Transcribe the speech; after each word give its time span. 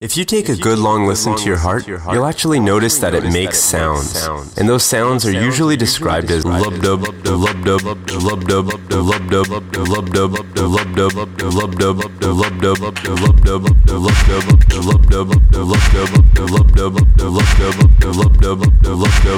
If 0.00 0.16
you 0.16 0.24
take 0.24 0.48
a 0.48 0.56
good 0.56 0.78
long 0.78 1.06
listen 1.06 1.36
to 1.36 1.44
your 1.44 1.58
heart, 1.58 1.86
you'll 1.86 2.24
actually 2.24 2.58
notice 2.58 2.96
that 3.00 3.14
it 3.14 3.22
makes 3.34 3.58
sounds. 3.58 4.16
And 4.56 4.66
those 4.66 4.82
sounds 4.82 5.26
are 5.26 5.30
usually 5.30 5.76
described 5.76 6.30
as 6.30 6.42
lub 6.46 6.80
dub, 6.80 7.02
lub 7.02 7.22
dub, 7.22 7.36
lub 7.36 7.66
dub, 7.66 7.82
lub 7.82 8.48
dub, 8.48 8.66
lub 8.66 8.88
dub, 8.88 9.06
lub 9.06 9.30
dub, 9.30 9.50
lub 9.50 10.10
dub, 10.10 10.32
lub 10.32 10.96
dub, 10.96 11.12
lub 11.12 11.36
dub, 11.36 11.36
lub 11.52 11.76
dub, 11.76 12.00
lub 12.32 12.60
dub, 12.64 12.80
lub 13.26 13.44
dub, 13.52 13.76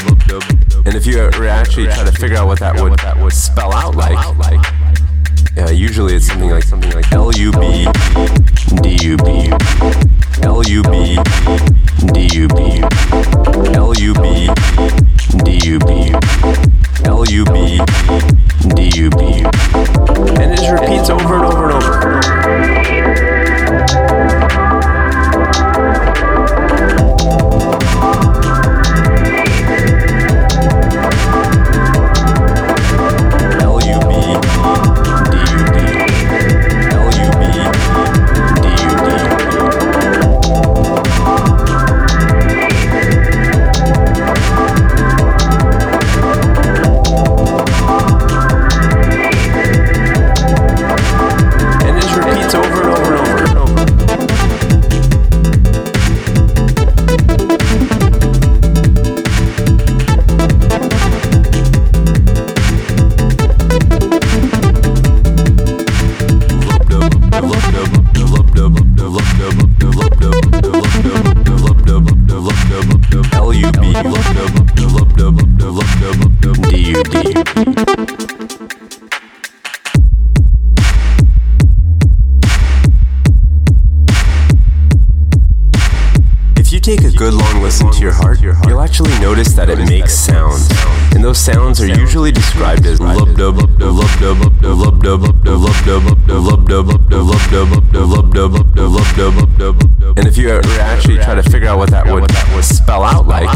lub 0.06 0.26
dub. 0.28 0.86
And 0.86 0.94
if 0.94 1.06
you 1.06 1.18
actually 1.18 1.86
try 1.86 2.04
to 2.04 2.12
figure 2.12 2.36
out 2.36 2.46
what 2.46 2.60
that 2.60 3.18
would 3.20 3.32
spell 3.32 3.72
out 3.72 3.96
like, 3.96 4.16
uh, 5.58 5.70
usually 5.72 6.14
it's 6.14 6.28
something 6.28 6.50
like 6.50 6.62
something 6.62 6.92
like 6.92 7.12
L 7.12 7.32
If 86.72 86.76
you 86.76 86.96
take 86.96 87.04
a 87.04 87.10
good 87.14 87.34
long 87.34 87.60
listen 87.60 87.90
to 87.90 88.00
your 88.00 88.14
heart, 88.14 88.40
you'll 88.40 88.80
actually 88.80 89.10
notice 89.20 89.52
that 89.56 89.68
it 89.68 89.78
makes 89.90 90.14
sound, 90.14 90.58
And 91.14 91.22
those 91.22 91.36
sounds 91.36 91.82
are 91.82 91.86
usually 91.86 92.32
described 92.32 92.86
as 92.86 92.98
lub-dub, 92.98 93.58
lub-dub, 93.58 94.38
lub-dub, 94.38 94.64
lub-dub, 94.64 95.22
lub-dub, 96.28 96.86
lub-dub, 96.88 98.54
lub-dub, 99.36 100.18
And 100.18 100.26
if 100.26 100.38
you 100.38 100.48
ever 100.48 100.66
actually 100.80 101.18
try 101.18 101.34
to 101.34 101.42
figure 101.42 101.68
out 101.68 101.76
what 101.78 101.90
that 101.90 102.06
would 102.08 102.64
spell 102.64 103.02
out 103.02 103.26
like, 103.28 103.50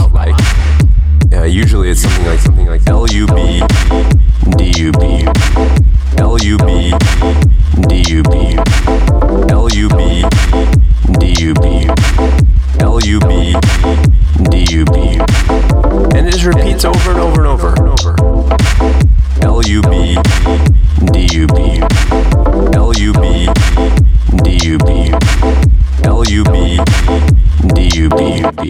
yeah, 1.33 1.44
usually 1.44 1.89
it's 1.89 2.03
something 2.03 2.27
like 2.27 2.41
something 2.41 2.67
like 2.67 2.87
L-U-B, 2.87 3.62
D-U-B, 4.59 5.26
L-U-B. 6.19 6.75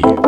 Baby. 0.03 0.26